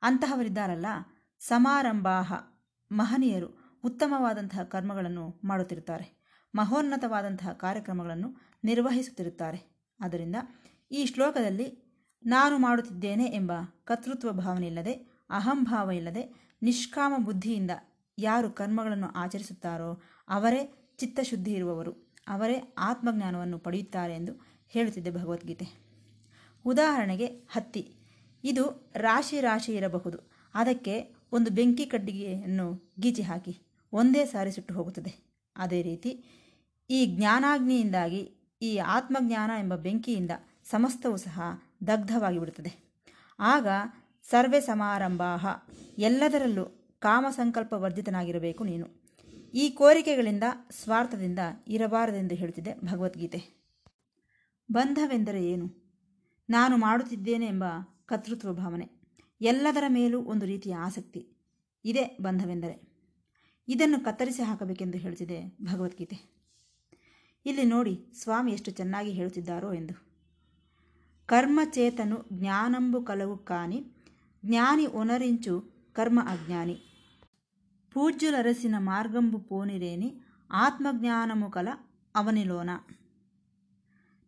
ಅಂತಹವರಿದ್ದಾರಲ್ಲ 0.02 0.86
ಸಮಾರಂಭಾಹ, 1.38 2.32
ಮಹನೀಯರು 2.92 3.80
ಉತ್ತಮವಾದಂತಹ 3.84 4.62
ಕರ್ಮಗಳನ್ನು 4.62 5.40
ಮಾಡುತ್ತಿರುತ್ತಾರೆ. 5.44 6.15
ಮಹೋನ್ನತವಾದಂತಹ 6.56 7.52
ಕಾರ್ಯಕ್ರಮಗಳನ್ನು 7.52 8.28
ನಿರ್ವಹಿಸುತ್ತಿರುತ್ತಾರೆ. 8.64 9.58
ಆದ್ದರಿಂದ 10.00 10.36
ಈ 10.92 11.06
ಶ್ಲೋಕದಲ್ಲಿ 11.06 11.66
ನಾನು 12.26 12.58
ಮಾಡುತ್ತಿದ್ದೇನೆ 12.58 13.24
ಎಂಬ 13.24 13.52
ಕರ್ತೃತ್ವ 13.84 14.32
ಭಾವನೆ 14.32 14.66
ಇಲ್ಲದೆ 14.66 14.92
ಅಹಂಭಾವ 15.30 15.90
ಇಲ್ಲದೆ 15.90 16.52
ನಿಷ್ಕಾಮ 16.62 17.12
ಬುದ್ಧಿಯಿಂದ 17.24 17.70
ಯಾರು 18.18 18.50
ಕರ್ಮಗಳನ್ನು 18.50 19.06
ಆಚರಿಸುತ್ತಾರೋ 19.06 20.02
ಅವರೇ 20.28 20.94
ಚಿತ್ತಶುದ್ಧಿ 20.98 21.52
ಇರುವವರು, 21.52 21.92
ಅವರೇ 22.28 22.74
ಆತ್ಮಜ್ಞಾನವನ್ನು 22.78 23.58
ಪಡೆಯುತ್ತಾರೆ 23.58 24.14
ಎಂದು 24.14 24.32
ಹೇಳುತ್ತಿದೆ 24.68 25.10
ಭಗವದ್ಗೀತೆ. 25.10 25.66
ಉದಾಹರಣೆಗೆ 26.64 27.26
ಹತ್ತಿ. 27.26 27.82
ಇದು 28.44 28.92
ರಾಶಿ 28.94 29.40
ರಾಶಿ 29.40 29.72
ಇರಬಹುದು. 29.72 30.18
ಅದಕ್ಕೆ 30.54 31.14
ಒಂದು 31.32 31.50
ಬೆಂಕಿ 31.50 31.86
ಕಡ್ಡಿಗೆಯನ್ನು 31.86 32.94
ಗೀಚಿ 33.00 33.22
ಹಾಕಿ 33.22 33.58
ಒಂದೇ 33.92 34.24
ಸಾರಿ 34.24 34.50
ಸುಟ್ಟು 34.50 34.74
ಹೋಗುತ್ತದೆ. 34.74 35.12
ಅದೇ 35.56 35.82
ರೀತಿ 35.82 36.10
ಈ 36.90 37.06
ಜ್ಞಾನಾಗ್ನಿಯಿಂದಾಗಿ, 37.06 38.32
ಈ 38.62 38.76
ಆತ್ಮಜ್ಞಾನ 38.76 39.50
ಎಂಬ 39.58 39.76
ಬೆಂಕಿಯಿಂದ 39.76 40.30
ಸಮಸ್ತವೂ 40.64 41.16
ಸಹ 41.16 41.40
ದಗ್ಧವಾಗಿ 41.86 42.38
ಬಿಡುತ್ತದೆ 42.38 43.02
ಆಗ 43.40 43.66
ಸರ್ವೇ 44.30 44.60
ಸಮಾರಂಭಾಹ, 44.60 45.46
ಎಲ್ಲದರಲ್ಲೂ 45.98 46.64
ಕಾಮ 46.98 47.26
ಸಂಕಲ್ಪ 47.30 47.72
ವರ್ಧಿತನಾಗಿರಬೇಕು 47.72 48.64
ನೀನು. 48.64 49.06
ಈ 49.54 49.70
ಕೋರಿಕೆಗಳಿಂದ 49.70 50.42
ಸ್ವಾರ್ಥದಿಂದ 50.70 51.38
ಇರಬಾರದೆಂದು 51.68 52.34
ಹೇಳುತ್ತಿದೆ 52.34 52.74
ಭಗವದ್ಗೀತೆ. 52.74 53.66
ಬಂಧವೆಂದರೆ 54.72 55.50
ಏನು? 55.50 55.86
ನಾನು 56.50 56.76
ಮಾಡುತ್ತಿದ್ದೇನೆ 56.76 57.46
ಎಂಬ 57.46 57.64
ಕರ್ತೃತ್ವ 58.06 58.52
ಭಾವನೆ. 58.52 58.90
ಎಲ್ಲದರ 59.40 59.84
ಮೇಲೂ 59.88 60.20
ಒಂದು 60.20 60.46
ರೀತಿಯ 60.46 60.74
ಆಸಕ್ತಿ. 60.74 61.28
ಇದೇ 61.84 62.18
ಬಂಧವೆಂದರೆ. 62.22 62.96
ಇದನ್ನು 63.68 64.04
ಕತ್ತರಿಸಿ 64.04 64.42
ಹಾಕಬೇಕೆಂದು 64.42 64.98
ಹೇಳುತ್ತಿದೆ 64.98 65.58
ಭಗವದ್ಗೀತೆ. 65.62 66.35
ಇಲ್ಲಿ 67.46 67.64
ನೋಡಿ 67.64 68.06
ಸ್ವಾಮಿ 68.14 68.52
ಎಷ್ಟು 68.52 68.70
ಚೆನ್ನಾಗಿ 68.70 69.10
ಹೇಳುತ್ತಿದ್ದಾರೋ 69.10 69.72
ಎಂದು. 69.72 70.06
ಕರ್ಮಚೇತನು 71.26 72.24
ಜ್ಞಾನಂಬು 72.32 73.02
ಕಲವು 73.02 73.38
ಕಾನಿ 73.38 73.86
ಜ್ಞಾನಿ 74.44 74.86
ಒನರಿಂಚು 74.86 75.76
ಕರ್ಮ 75.92 76.20
ಅಜ್ಞಾನಿ. 76.26 76.82
ಪೂಜ್ಯುಲರಸಿನ 77.92 78.74
ಮಾರ್ಗಂಬು 78.78 79.38
ಪೋನಿರೇನಿ, 79.38 80.20
ಆತ್ಮಜ್ಞಾನಮು 80.50 81.50
ಕಲ 81.50 81.68
ಅವನಿಲೋನ. 82.14 82.70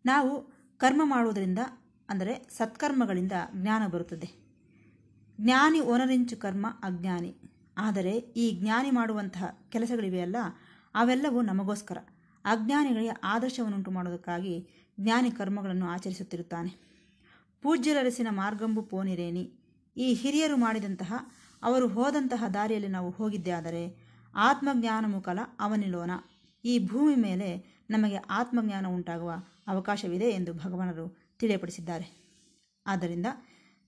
ನಾವು 0.07 0.53
ಕರ್ಮ 0.77 1.03
ಮಾಡುವುದರಿಂದ, 1.05 1.59
ಅಂದರೆ 2.09 2.49
ಸತ್ಕರ್ಮಗಳಿಂದ 2.51 3.33
ಜ್ಞಾನ 3.55 3.87
ಬರುತ್ತದೆ. 3.87 4.29
ಜ್ಞಾನಿ 5.41 5.81
ಒನರಿಂಚು 5.81 6.37
ಕರ್ಮ 6.37 6.67
ಅಜ್ಞಾನಿ. 6.83 7.37
ಆದರೆ 7.79 8.11
ಈ 8.11 8.61
ಜ್ಞಾನಿ 8.61 8.91
ಮಾಡುವಂತಹ 8.91 9.59
ಕೆಲಸಗಳಿವೆಯಲ್ಲ, 9.69 10.37
ಅವೆಲ್ಲವೂ 10.95 11.43
ನಮಗೋಸ್ಕರ. 11.43 11.99
ಅಜ್ಞಾನಿಗಳಿಗೆ 12.49 13.15
ಆದರ್ಶವನ್ನುಂಟು 13.25 13.91
ಮಾಡುವುದಕ್ಕಾಗಿ 13.91 14.69
ಜ್ಞಾನಿ 15.01 15.31
ಕರ್ಮಗಳನ್ನು 15.31 15.87
ಆಚರಿಸುತ್ತಿರುತ್ತಾನೆ. 15.87 16.71
ಪೂಜ್ಯರರಸಿನ 17.63 18.27
ಮಾರ್ಗಂಬು 18.31 18.83
ಪೋನಿರೇನಿ 18.83 19.53
ಈ 19.97 20.15
ಹಿರಿಯರು 20.15 20.57
ಮಾಡಿದಂತಹ, 20.57 21.15
ಅವರು 21.63 21.89
ಹೋದಂತಹ 21.89 22.45
ದಾರಿಯಲ್ಲಿ 22.55 22.89
ನಾವು 22.89 23.11
ಹೋಗಿದ್ದೇ 23.11 23.51
ಆದರೆ 23.51 23.83
ಆತ್ಮಜ್ಞಾನ 24.35 25.05
ಮುಖಲ 25.09 25.39
ಅವನಿಲೋನ 25.61 26.11
ಈ 26.65 26.87
ಭೂಮಿ 26.87 27.15
ಮೇಲೆ 27.15 27.49
ನಮಗೆ 27.91 28.17
ಆತ್ಮಜ್ಞಾನ 28.17 28.87
ಉಂಟಾಗುವ 28.87 29.33
ಅವಕಾಶವಿದೆ 29.67 30.31
ಎಂದು 30.31 30.55
ಭಗವಾನರು 30.55 31.37
ತಿಳಿಯಪಡಿಸಿದ್ದಾರೆ. 31.39 32.07
ಆದ್ದರಿಂದ 32.87 33.27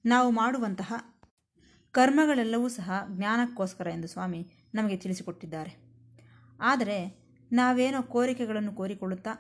ನಾವು 0.05 0.31
ಮಾಡುವಂತಹ 0.31 0.93
ಕರ್ಮಗಳೆಲ್ಲವೂ 1.93 2.69
ಸಹ 2.69 3.05
ಜ್ಞಾನಕ್ಕೋಸ್ಕರ 3.09 3.87
ಎಂದು 3.87 4.09
ಸ್ವಾಮಿ 4.09 4.41
ನಮಗೆ 4.75 4.97
ತಿಳಿಸಿಕೊಟ್ಟಿದ್ದಾರೆ. 4.97 5.73
ಆದರೆ 6.61 7.20
ನಾವೇನೋ 7.53 8.03
ಕೋರಿಕೆಗಳನ್ನು 8.03 8.73
ಕೋರಿಕೊಳ್ಳುತ್ತಾ 8.73 9.31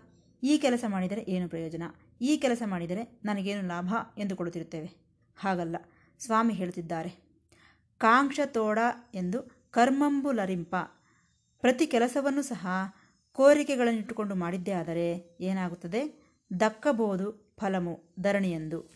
ಈ 0.42 0.58
ಕೆಲಸ 0.58 0.84
ಮಾಡಿದರೆ 0.88 1.24
ಏನು 1.28 1.48
ಪ್ರಯೋಜನ? 1.48 1.82
ಈ 2.20 2.36
ಕೆಲಸ 2.36 2.62
ಮಾಡಿದರೆ 2.66 3.20
ನನಗೇನು 3.24 3.68
ಲಾಭ 3.68 3.94
ಎಂದುಕೊಳ್ಳುತ್ತಿರುತ್ತೇವೆ 4.18 4.90
ಹಾಗಲ್ಲ. 5.36 5.76
ಸ್ವಾಮಿ 6.18 6.54
ಹೇಳುತ್ತಿದ್ದಾರೆ. 6.54 7.30
ಕಾಂಕ್ಷ 7.98 8.40
ತೋಡ 8.46 8.78
ಎಂದು 9.14 9.68
ಕರ್ಮಂಬು 9.70 10.32
ಲರಿಂಪ. 10.32 10.76
ಪ್ರತಿ 11.60 11.86
ಕೆಲಸವನ್ನು 11.86 12.42
ಸಹ 12.42 12.66
ಕೋರಿಕೆಗಳನ್ನಿಟ್ಟುಕೊಂಡು 13.32 14.34
ಮಾಡಿದ್ದೇ 14.34 14.70
ಆದರೆ 14.70 15.38
ಏನಾಗುತ್ತದೆ? 15.40 16.32
ದಕ್ಕಬಹುದು 16.60 17.56
ಫಲಮು 17.60 18.04
ಧರಣಿಯೆಂದು. 18.20 18.90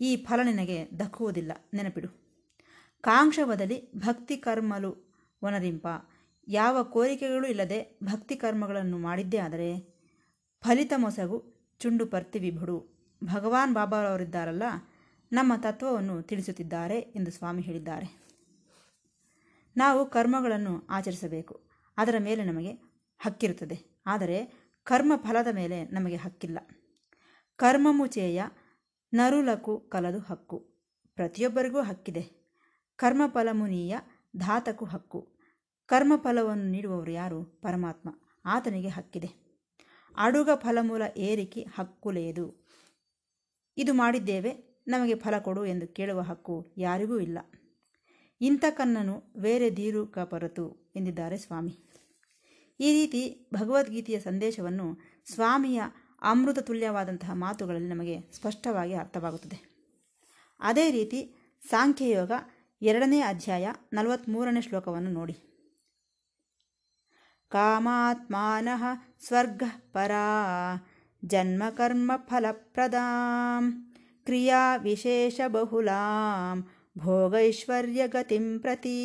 ಈ 0.00 0.16
ಫಲ 0.16 0.40
ನಿನಗೆ 0.42 0.88
ದಕ್ಕುವುದಿಲ್ಲ. 0.98 1.52
ನೆನಪಿಡು. 1.74 2.08
ಕಾಂಕ್ಷ 3.00 3.40
ಬದಲಿ 3.44 3.92
ಭಕ್ತಿ 3.96 4.36
ಕರ್ಮಲು 4.36 5.14
ಒನರಿಂಪ 5.42 5.86
ಯಾವ 6.48 6.82
ಕೋರಿಕೆಗಳು 6.82 7.46
ಇಲ್ಲದೆ 7.46 7.98
ಭಕ್ತಿ 8.04 8.36
ಕರ್ಮಗಳನ್ನು 8.36 8.98
ಮಾಡಿದ್ದೇ 8.98 9.36
ಆದರೆ 9.36 9.96
ಫಲಿತ 10.64 10.92
ಮೊಸಗು 10.96 11.44
ಚುಂಡು 11.78 12.06
ಪರ್ತಿ 12.06 12.38
ವಿಭುಡು 12.38 12.96
ಭಗವಾನ್ 13.24 13.74
ಬಾಬಾರವರಿದ್ದಾರಲ್ಲ, 13.74 14.62
ನಮ್ಮ 15.32 15.52
ತತ್ವವನ್ನು 15.56 16.22
ತಿಳಿಸುತ್ತಿದ್ದಾರೆ 16.22 16.98
ಎಂದು 16.98 17.30
ಸ್ವಾಮಿ 17.30 17.62
ಹೇಳಿದ್ದಾರೆ. 17.62 18.26
ನಾವು 19.76 20.06
ಕರ್ಮಗಳನ್ನು 20.06 20.86
ಆಚರಿಸಬೇಕು, 20.90 21.60
ಅದರ 21.96 22.14
ಮೇಲೆ 22.18 22.44
ನಮಗೆ 22.44 22.70
ಹಕ್ಕಿರುತ್ತದೆ. 23.18 24.02
ಆದರೆ 24.06 24.66
ಕರ್ಮ 24.84 25.12
ಫಲದ 25.16 25.46
ಮೇಲೆ 25.54 25.84
ನಮಗೆ 25.84 26.16
ಹಕ್ಕಿಲ್ಲ. 26.16 26.58
ಕರ್ಮಮುಚೇಯ 27.56 28.42
ನರುಲಕು 29.14 29.80
ಕಲದು 29.80 30.18
ಹಕ್ಕು. 30.18 30.58
ಪ್ರತಿಯೊಬ್ಬರಿಗೂ 31.14 31.82
ಹಕ್ಕಿದೆ. 31.82 32.46
ಕರ್ಮಫಲಮುನೀಯ 32.96 33.96
ಧಾತಕು 34.36 34.84
ಹಕ್ಕು. 34.84 35.35
ಕರ್ಮಫಲವನ್ನು 35.86 36.64
ನೀಡುವವರು 36.64 37.10
ಯಾರು? 37.10 37.44
ಪರಮಾತ್ಮ. 37.44 38.08
ಆತನಿಗೆ 38.44 38.88
ಹಕ್ಕಿದೆ. 38.88 39.46
ಅಡುಗ 40.16 40.50
ಫಲಮೂಲ 40.54 41.02
ಏರಿಕೆ 41.16 41.66
ಹಕ್ಕು 41.74 42.10
ಲೇದು. 42.10 42.66
ಇದು 43.76 43.94
ಮಾಡಿದ್ದೇವೆ, 43.94 44.82
ನಮಗೆ 44.88 45.14
ಫಲ 45.14 45.38
ಕೊಡು 45.38 45.66
ಎಂದು 45.66 45.88
ಕೇಳುವ 45.88 46.20
ಹಕ್ಕು 46.20 46.74
ಯಾರಿಗೂ 46.78 47.20
ಇಲ್ಲ. 47.20 47.38
ಇಂಥ 48.40 48.64
ಕನ್ನನು 48.70 49.22
ಬೇರೆ 49.38 49.76
ದೀರು 49.76 50.06
ಕಪರತು 50.06 50.92
ಎಂದಿದ್ದಾರೆ 50.96 51.36
ಸ್ವಾಮಿ. 51.38 51.78
ಈ 52.80 52.92
ರೀತಿ 52.92 53.50
ಭಗವದ್ಗೀತೆಯ 53.54 54.20
ಸಂದೇಶವನ್ನು 54.20 54.98
ಸ್ವಾಮಿಯ 55.34 55.82
ಅಮೃತ 56.22 56.58
ತುಲ್ಯವಾದಂತಹ 56.58 57.30
ಮಾತುಗಳಲ್ಲಿ 57.32 57.88
ನಮಗೆ 57.88 58.20
ಸ್ಪಷ್ಟವಾಗಿ 58.32 58.94
ಅರ್ಥವಾಗುತ್ತದೆ. 58.94 59.76
ಅದೇ 60.60 60.90
ರೀತಿ 60.90 61.34
ಸಾಂಖ್ಯಯೋಗ 61.68 62.32
ಎರಡನೇ 62.82 63.20
ಅಧ್ಯಾಯ 63.20 63.68
ನಲವತ್ತ್ಮೂರನೇ 63.92 64.60
ಶ್ಲೋಕವನ್ನು 64.60 65.10
ನೋಡಿ. 65.10 65.55
ಕಾಮಾತ್ಮಾನಃ 67.56 68.84
ಸ್ವರ್ಗ 69.26 69.62
ಪರಾ 69.92 70.24
ಜನ್ಮಕರ್ಮ 71.24 72.12
ಫಲಪ್ರದಾಂ 72.16 73.64
ಕ್ರಿಯಾ 74.24 74.76
ವಿಶೇಷ 74.76 75.40
ಬಹುಲಾಂ 75.46 76.58
ಭೋಗೈಶ್ವರ್ಯ 76.98 78.08
ಗತಿಂ 78.08 78.58
ಪ್ರತಿ 78.58 78.98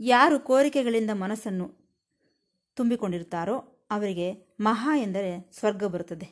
ಯಾರು 0.00 0.40
ಕೋರಿಕೆಗಳಿಂದ 0.40 1.10
ಮನಸ್ಸನ್ನು 1.14 1.66
ತುಂಬಿಕೊಂಡಿರುತ್ತಾರೋ 2.76 3.56
ಅವರಿಗೆ 3.90 4.56
ಮಹಾ 4.60 4.96
ಎಂದರೆ 4.96 5.50
ಸ್ವರ್ಗ 5.58 5.84
ಬರುತ್ತದೆ. 5.84 6.28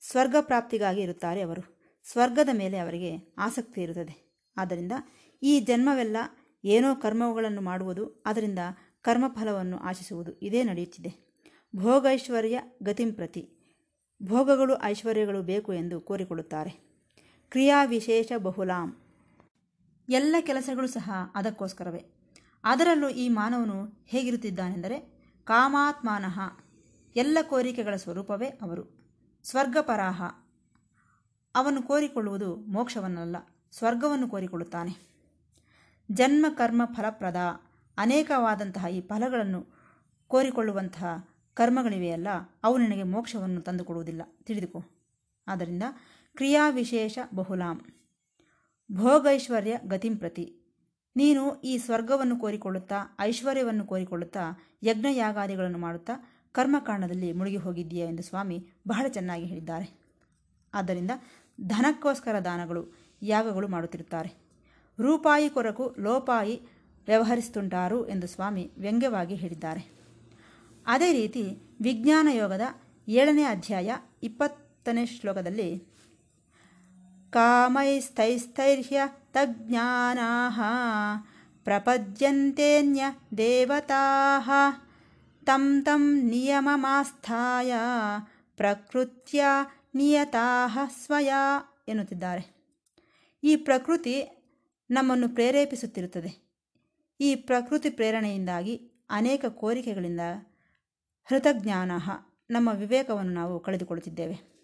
ಸ್ವರ್ಗ 0.00 0.36
ಪ್ರಾಪ್ತಿಗಾಗಿ 0.40 1.00
ಇರುತ್ತಾರೆ 1.00 1.40
ಅವರು. 1.42 1.62
ಸ್ವರ್ಗದ 2.10 2.48
ಮೇಲೆ 2.52 2.78
ಅವರಿಗೆ 2.78 3.34
ಆಸಕ್ತಿ 3.38 3.80
ಇರುತ್ತದೆ. 3.82 4.16
ಆದ್ದರಿಂದ 4.56 4.92
ಈ 5.42 5.60
ಜನ್ಮವೆಲ್ಲ 5.60 6.16
ಏನೋ 6.64 6.94
ಕರ್ಮಗಳನ್ನು 6.94 7.60
ಮಾಡುವುದು, 7.60 8.22
ಅದರಿಂದ 8.26 8.58
ಕರ್ಮಫಲವನ್ನು 9.02 9.78
ಆಶಿಸುವುದು 9.78 10.32
ಇದೇ 10.32 10.62
ನಡೆಯುತ್ತಿದೆ. 10.62 11.28
ಭೋಗೈಶ್ವರ್ಯ 11.76 12.60
ಗತಿಂಪ್ರತಿ 12.82 13.50
ಭೋಗಗಳು 14.22 14.82
ಐಶ್ವರ್ಯಗಳು 14.82 15.42
ಬೇಕು 15.42 15.72
ಎಂದು 15.72 16.00
ಕೋರಿಕೊಳ್ಳುತ್ತಾರೆ. 16.00 16.70
ಕ್ರಿಯಾ 17.50 17.84
ವಿಶೇಷ 17.84 18.32
ಬಹುಲಾಂ. 18.36 18.96
ಎಲ್ಲ 20.08 20.36
ಕೆಲಸಗಳು 20.40 20.86
ಸಹ 20.86 21.10
ಅದಕ್ಕೋಸ್ಕರವೇ. 21.34 22.04
ಅದರಲ್ಲೂ 22.64 23.08
ಈ 23.08 23.28
ಮಾನವನು 23.28 24.04
ಹೇಗಿರುತ್ತಿದ್ದಾನೆಂದರೆ 24.06 24.98
ಕಾಮಾತ್ಮಾನಃ 25.44 26.40
ಎಲ್ಲ 27.16 27.38
ಕೋರಿಕೆಗಳ 27.42 27.96
ಸ್ವರೂಪವೇ 27.96 28.46
ಅವರು. 28.46 28.84
ಸ್ವರ್ಗಪರಾಹ. 29.44 30.22
ಅವನು 31.54 31.82
ಕೋರಿಕೊಳ್ಳುವುದು 31.82 32.56
ಮೋಕ್ಷವನ್ನಲ್ಲ, 32.56 33.36
ಸ್ವರ್ಗವನ್ನು 33.72 34.28
ಕೋರಿಕೊಳ್ಳುತ್ತಾನೆ. 34.28 35.08
ಜನ್ಮ 36.12 36.46
ಕರ್ಮ 36.54 36.82
ಫಲಪ್ರದ. 36.84 37.36
ಅನೇಕವಾದಂತಹ 37.98 38.86
ಈ 38.90 39.00
ಫಲಗಳನ್ನು 39.00 39.66
ಕೋರಿಕೊಳ್ಳುವಂತಹ 40.28 41.28
ಕರ್ಮಗಳಿವೆಯಲ್ಲ 41.54 42.28
ಅವು 42.64 42.78
ನಿನಗೆ 42.78 43.02
ಮೋಕ್ಷವನ್ನು 43.02 43.60
ತಂದುಕೊಡುವುದಿಲ್ಲ. 43.60 44.22
ತಿಳಿದುಕೋ. 44.42 44.84
ಆದ್ದರಿಂದ 45.46 45.82
ಕ್ರಿಯಾ 46.34 46.70
ವಿಶೇಷ 46.70 47.18
ಬಹುಲಾಂ. 47.34 47.80
ಭೋಗೈಶ್ವರ್ಯ 48.92 49.80
ಗತಿಂ 49.86 50.16
ಪ್ರತಿ. 50.16 50.54
ನೀನು 51.16 51.60
ಈ 51.60 51.78
ಸ್ವರ್ಗವನ್ನು 51.78 52.38
ಕೋರಿಕೊಳ್ಳುತ್ತಾ, 52.38 53.16
ಐಶ್ವರ್ಯವನ್ನು 53.20 53.84
ಕೋರಿಕೊಳ್ಳುತ್ತಾ, 53.84 54.62
ಯಜ್ಞಯಾಗಾದಿಗಳನ್ನು 54.82 55.78
ಮಾಡುತ್ತಾ, 55.78 56.12
ಕರ್ಮಕಾಂಡದಲ್ಲಿ 56.52 57.32
ಮುಳುಗಿ 57.32 57.56
ಹೋಗಿದ್ದೀಯಾ 57.56 58.08
ಎಂದು 58.08 58.22
ಸ್ವಾಮಿ 58.22 58.68
ಬಹಳ 58.88 59.06
ಚೆನ್ನಾಗಿ 59.08 59.44
ಹೇಳಿದ್ದಾರೆ. 59.44 60.08
ಆದ್ದರಿಂದ 60.74 61.10
ಧನಕ್ಕೋಸ್ಕರ 61.66 62.38
ದಾನಗಳು, 62.38 62.94
ಯಾಗಗಳು 63.22 63.68
ಮಾಡುತ್ತಿರುತ್ತಾರೆ. 63.68 64.48
ರೂಪಾಯಿ 65.00 65.50
ಕೊರಕು, 65.50 65.94
ಲೋಪಾಯಿ 65.98 66.77
ವ್ಯವಹರಿಸುತ್ತುಂಟಾರು 67.08 68.08
ಎಂದು 68.08 68.26
ಸ್ವಾಮಿ 68.26 68.70
ವ್ಯಂಗ್ಯವಾಗಿ 68.78 69.34
ಹೇಳಿದ್ದಾರೆ. 69.34 69.98
ಅದೇ 70.86 71.12
ರೀತಿ 71.12 71.42
ವಿಜ್ಞಾನ 71.82 72.28
ಯೋಗದ 72.32 72.60
ಏಳನೇ 73.08 73.42
ಅಧ್ಯಾಯ 73.42 73.96
ಇಪ್ಪತ್ತನೇ 74.22 75.06
ಶ್ಲೋಕದಲ್ಲಿ, 75.06 75.78
ಕಾಮೈಸ್ಥೈಸ್ಥೈರ್ಹ್ಯ 77.30 79.00
ತಜ್ಞಾನಾ 79.32 80.50
ಪ್ರಪದ್ಯಂತೆನ್ಯ 81.64 83.04
ದೇವತಾ 83.36 84.22
ತಂ 85.46 85.82
ತಂ 85.82 86.22
ನಿಯಮಮಾಸ್ಥಾಯ 86.22 87.72
ಪ್ರಕೃತ್ಯ 88.56 89.44
ನಿಯತಾಹ 89.94 90.78
ಸ್ವಯ 91.04 91.32
ಎನ್ನುತ್ತಿದ್ದಾರೆ. 91.88 92.58
ಈ 93.44 93.56
ಪ್ರಕೃತಿ 93.56 94.44
ನಮ್ಮನ್ನು 94.90 95.28
ಪ್ರೇರೇಪಿಸುತ್ತಿರುತ್ತದೆ. 95.28 96.47
ಈ 97.20 97.34
ಪ್ರಕೃತಿ 97.34 97.90
ಪ್ರೇರಣೆಯಿಂದಾಗಿ 97.90 98.90
ಅನೇಕ 99.10 99.44
ಕೋರಿಕೆಗಳಿಂದ 99.44 100.20
ಹೃತಜ್ಞಾನ 101.24 101.92
ನಮ್ಮ 102.50 102.68
ವಿವೇಕವನ್ನು 102.74 103.32
ನಾವು 103.32 103.60
ಕಳೆದುಕೊಳ್ಳುತ್ತಿದ್ದೇವೆ. 103.60 104.58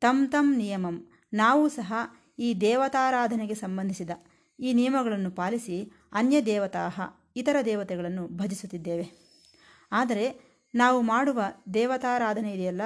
ತಮ್ 0.00 0.28
ತಮ್ 0.28 0.58
ನಿಯಮಂ. 0.58 1.08
ನಾವು 1.32 1.68
ಸಹ 1.68 1.94
ಈ 2.38 2.54
ದೇವತಾರಾಧನೆಗೆ 2.54 3.54
ಸಂಬಂಧಿಸಿದ 3.54 4.10
ಈ 4.60 4.72
ನಿಯಮಗಳನ್ನು 4.72 5.30
ಪಾಲಿಸಿ 5.30 5.92
ಅನ್ಯ 6.12 6.42
ದೇವತಾಹ 6.42 7.00
ಇತರ 7.36 7.56
ದೇವತೆಗಳನ್ನು 7.64 8.28
ಭಜಿಸುತ್ತಿದ್ದೇವೆ. 8.28 9.10
ಆದರೆ 9.92 10.52
ನಾವು 10.74 11.02
ಮಾಡುವ 11.02 11.42
ದೇವತಾರಾಧನೆ 11.74 12.52
ಇದೆಯಲ್ಲ, 12.52 12.80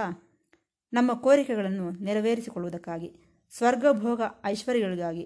ನಮ್ಮ 0.92 1.14
ಕೋರಿಕೆಗಳನ್ನು 1.14 1.90
ನೆರವೇರಿಸಿಕೊಳ್ಳುವುದಕ್ಕಾಗಿ, 1.90 3.40
ಸ್ವರ್ಗಭೋಗ 3.52 4.20
ಐಶ್ವರ್ಯಗಳಿಗಾಗಿ. 4.44 5.24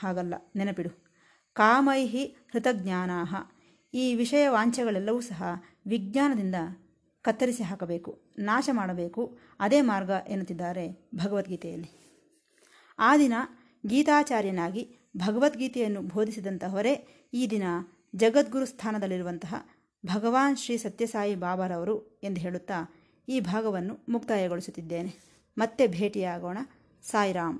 ಹಾಗಲ್ಲ, 0.00 0.34
ನೆನಪಿಡು. 0.56 1.09
ಕಾಮೈಹಿ 1.52 2.24
ಹೃತಜ್ಞಾನ 2.52 3.10
ಈ 3.94 4.14
ವಿಷಯ 4.14 4.48
ವಾಂಛೆಗಳೆಲ್ಲವೂ 4.48 5.20
ಸಹ 5.20 5.42
ವಿಜ್ಞಾನದಿಂದ 5.86 6.54
ಕತ್ತರಿಸಿ 7.22 7.62
ಹಾಕಬೇಕು, 7.62 8.20
ನಾಶ 8.38 8.68
ಮಾಡಬೇಕು. 8.72 9.38
ಅದೇ 9.60 9.80
ಮಾರ್ಗ 9.80 10.10
ಎನ್ನುತ್ತಿದ್ದಾರೆ 10.28 11.08
ಭಗವದ್ಗೀತೆಯಲ್ಲಿ. 11.14 12.00
ಆ 12.98 13.16
ದಿನ 13.16 13.32
ಗೀತಾಚಾರ್ಯನಾಗಿ 13.86 14.96
ಭಗವದ್ಗೀತೆಯನ್ನು 15.16 16.02
ಬೋಧಿಸಿದಂತಹವರೇ 16.02 17.26
ಈ 17.34 17.46
ದಿನ 17.46 17.62
ಜಗದ್ಗುರು 18.16 18.66
ಸ್ಥಾನದಲ್ಲಿರುವಂತಹ 18.66 19.54
ಭಗವಾನ್ 20.06 20.56
ಶ್ರೀ 20.56 20.76
ಸತ್ಯಸಾಯಿ 20.76 21.34
ಬಾಬಾರವರು 21.34 22.20
ಎಂದು 22.22 22.40
ಹೇಳುತ್ತಾ 22.40 22.94
ಈ 23.28 23.40
ಭಾಗವನ್ನು 23.40 23.98
ಮುಕ್ತಾಯಗೊಳಿಸುತ್ತಿದ್ದೇನೆ. 24.08 25.14
ಮತ್ತೆ 25.58 25.86
ಭೇಟಿಯಾಗೋಣ. 25.86 26.58
ಸಾಯಿರಾಮ್. 27.02 27.58